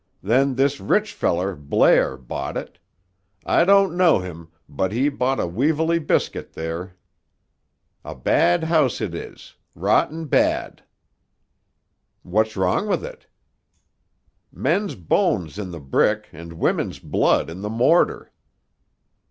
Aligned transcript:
Then 0.23 0.55
this 0.55 0.79
rich 0.79 1.13
feller, 1.13 1.55
Blair, 1.55 2.17
bought 2.17 2.57
it. 2.57 2.79
I 3.45 3.65
don't 3.65 3.95
know 3.95 4.17
him; 4.17 4.47
but 4.67 4.91
he 4.91 5.09
bought 5.09 5.39
a 5.39 5.45
weevilly 5.45 5.99
biscuit, 5.99 6.53
there. 6.53 6.95
A 8.03 8.15
bad 8.15 8.63
house, 8.63 8.99
it 8.99 9.13
is—rotten 9.13 10.25
bad!" 10.25 10.83
"What's 12.23 12.57
wrong 12.57 12.87
with 12.87 13.05
it?" 13.05 13.27
"Men's 14.51 14.95
bones 14.95 15.59
in 15.59 15.69
the 15.69 15.79
brick 15.79 16.29
and 16.31 16.53
women's 16.53 16.97
blood 16.97 17.47
in 17.47 17.61
the 17.61 17.69
mortar." 17.69 18.31